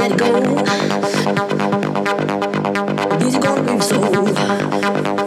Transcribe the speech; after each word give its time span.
Let 0.00 0.12
it 0.12 0.16
go. 0.16 0.30
Music 3.18 3.44
on 3.44 3.68
your 3.68 3.82
soul. 3.82 5.19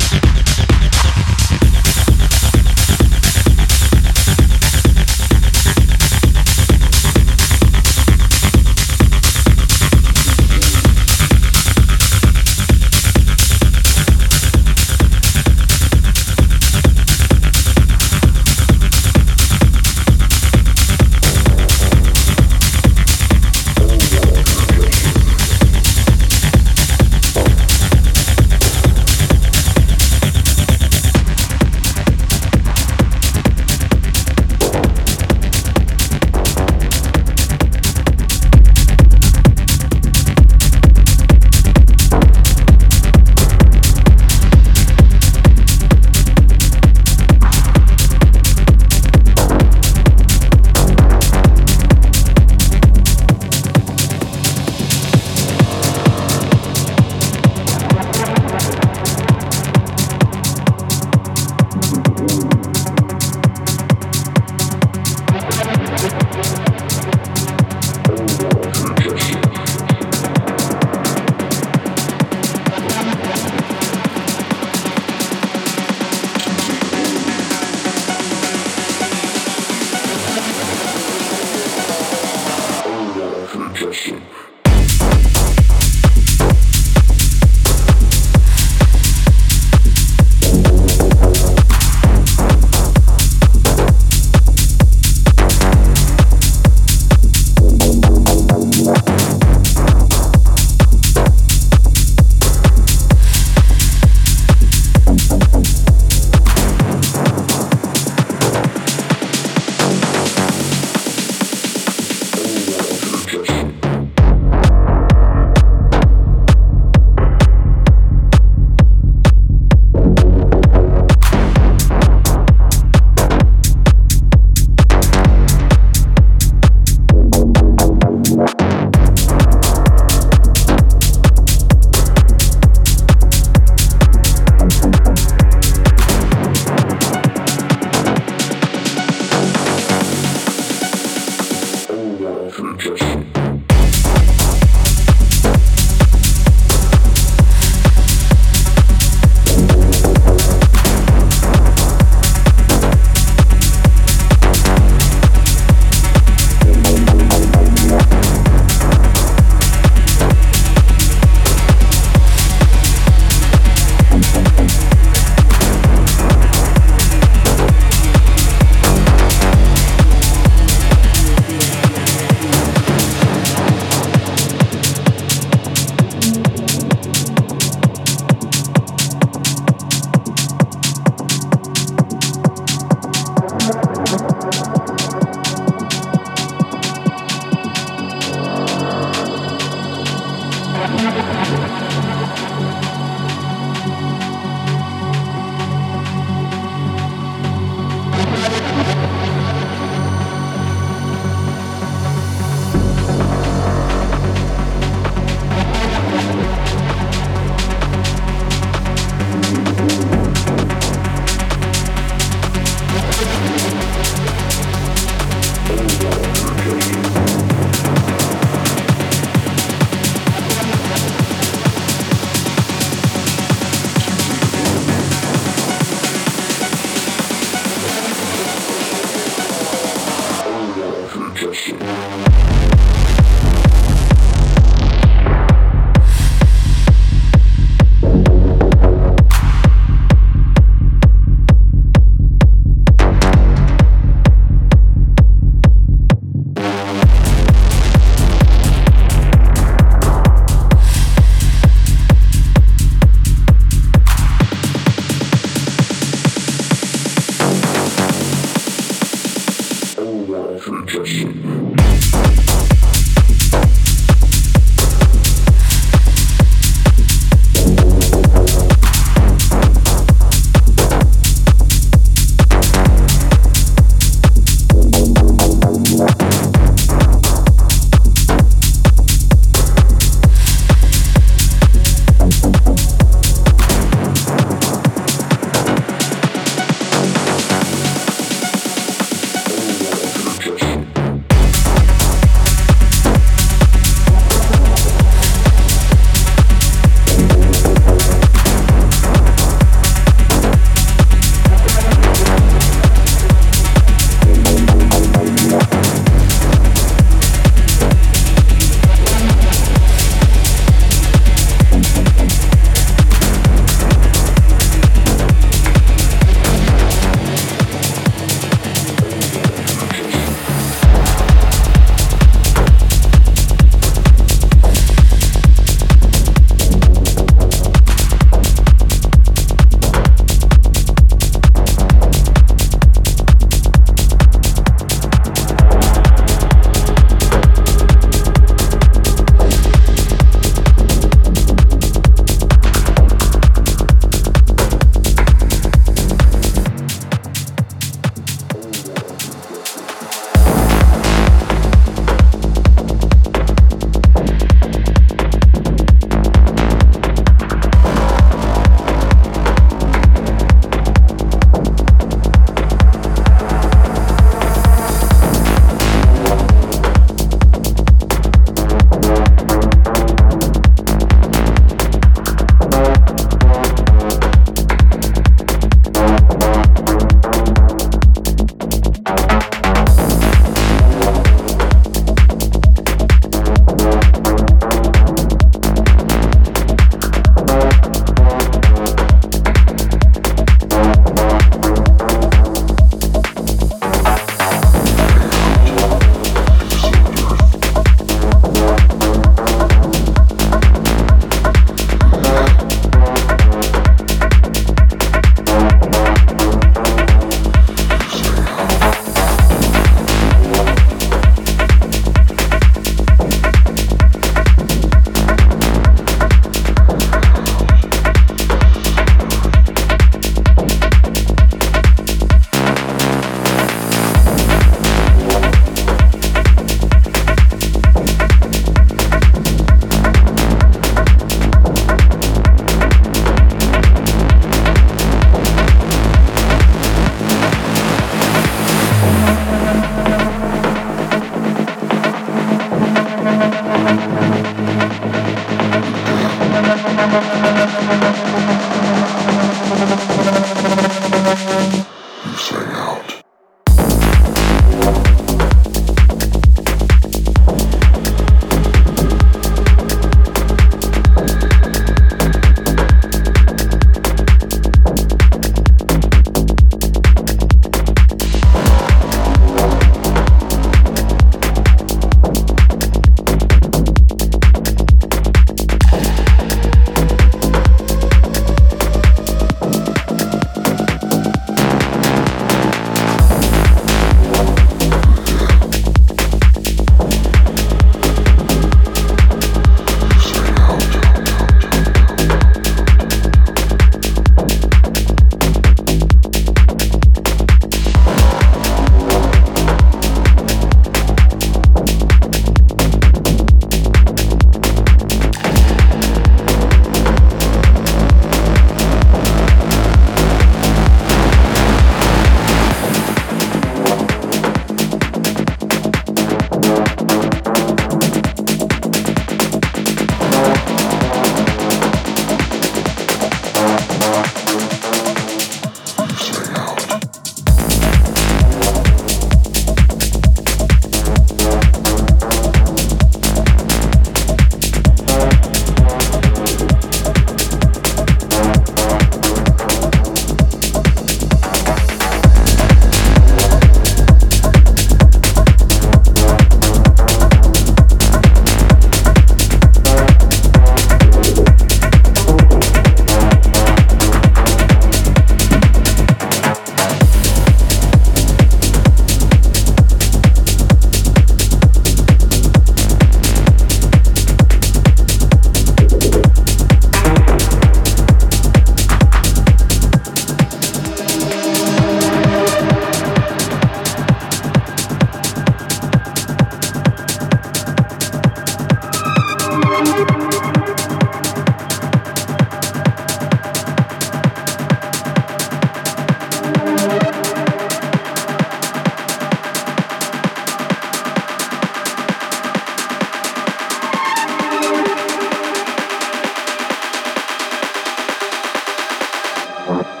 Huh? 599.71 600.00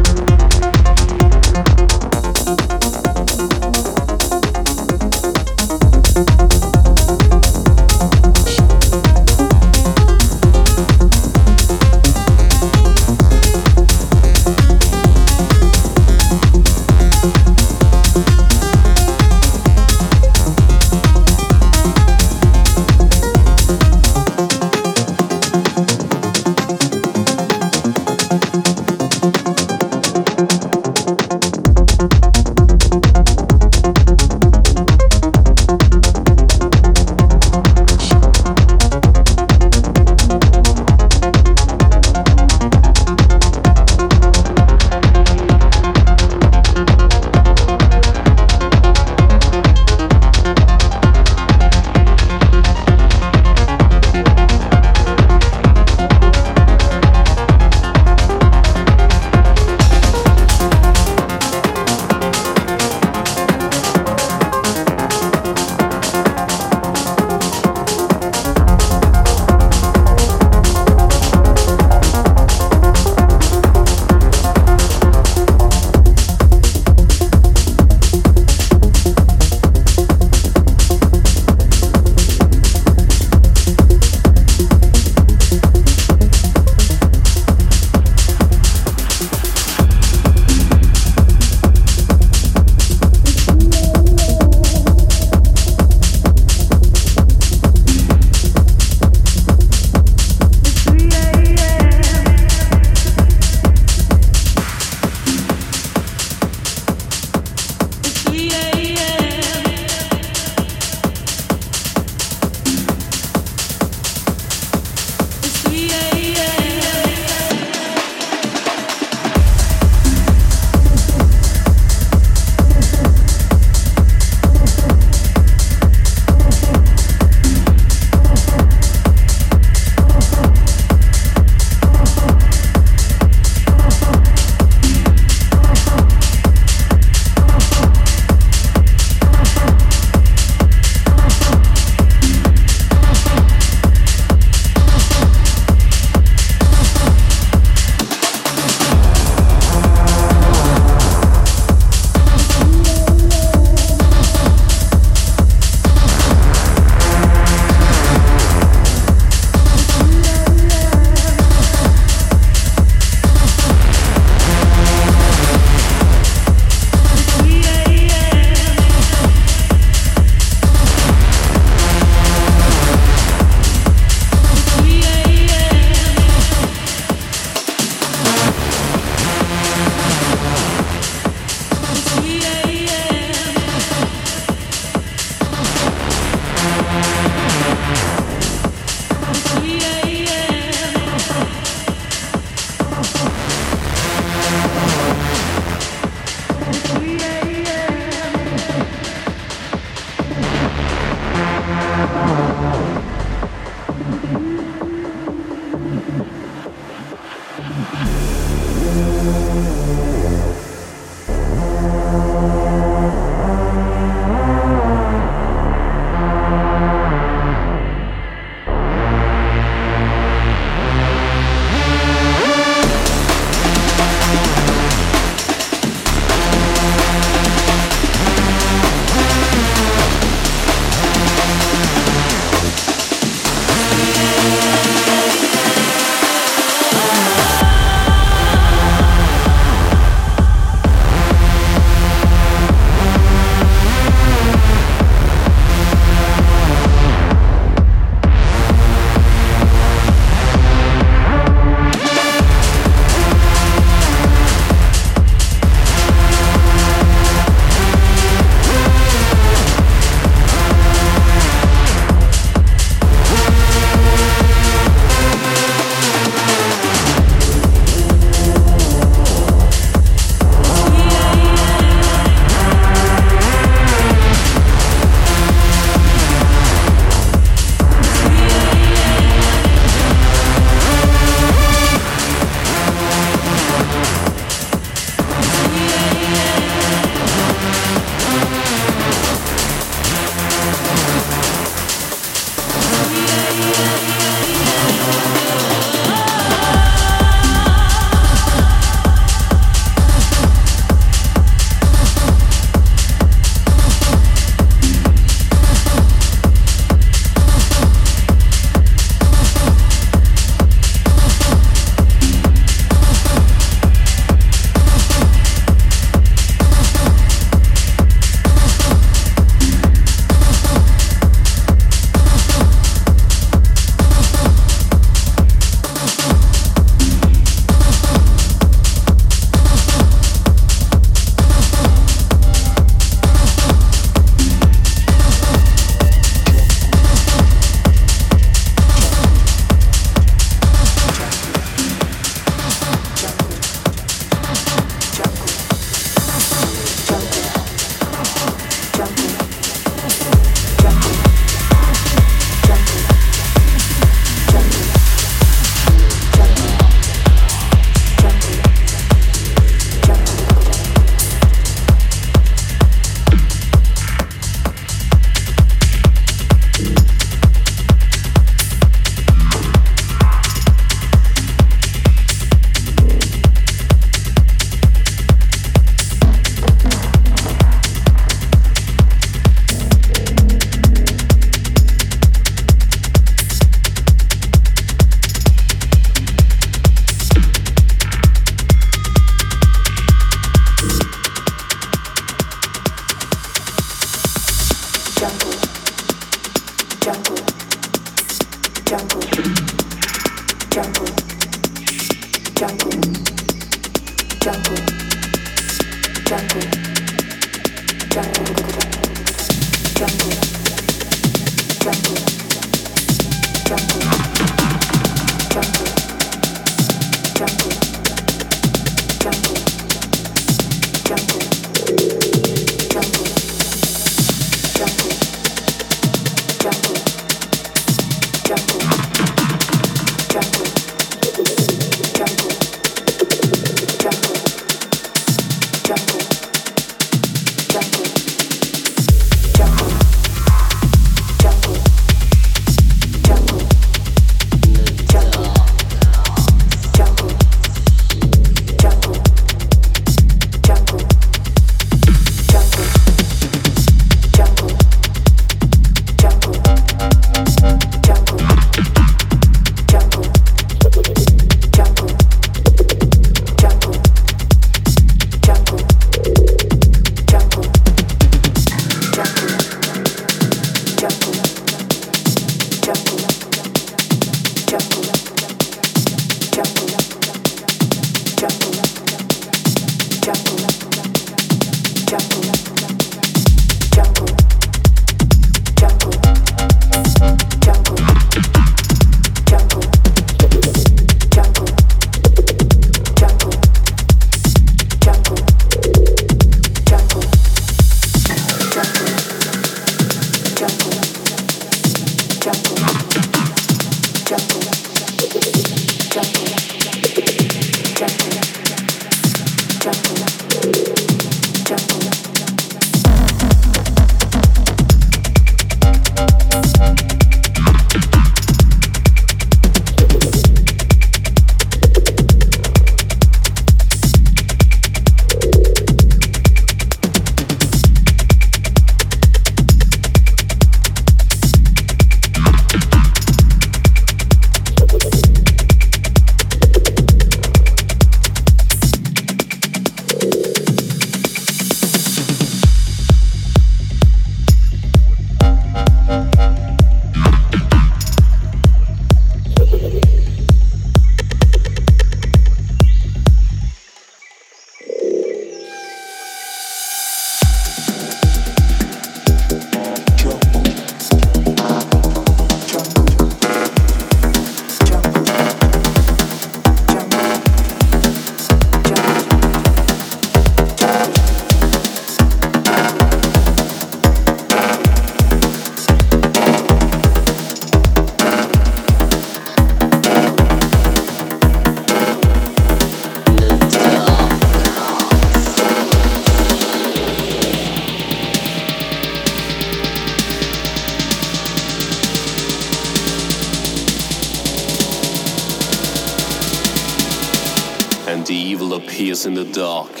In 599.01 599.33
the 599.33 599.43
dark 599.43 600.00